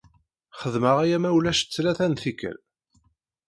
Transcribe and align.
Xedmeɣ 0.59 0.97
aya 1.03 1.17
ma 1.21 1.29
ulac 1.37 1.61
tlata 1.63 2.07
n 2.07 2.13
tikkal. 2.21 2.57